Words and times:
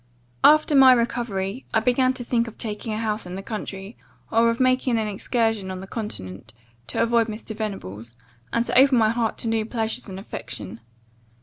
"After 0.43 0.73
my 0.73 0.93
recovery, 0.93 1.67
I 1.75 1.79
began 1.79 2.11
to 2.15 2.23
think 2.23 2.47
of 2.47 2.57
taking 2.57 2.91
a 2.91 2.97
house 2.97 3.27
in 3.27 3.35
the 3.35 3.43
country, 3.43 3.97
or 4.31 4.49
of 4.49 4.59
making 4.59 4.97
an 4.97 5.07
excursion 5.07 5.69
on 5.69 5.79
the 5.79 5.85
continent, 5.85 6.53
to 6.87 7.03
avoid 7.03 7.27
Mr. 7.27 7.55
Venables; 7.55 8.15
and 8.51 8.65
to 8.65 8.75
open 8.75 8.97
my 8.97 9.09
heart 9.11 9.37
to 9.37 9.47
new 9.47 9.63
pleasures 9.63 10.09
and 10.09 10.19
affection. 10.19 10.79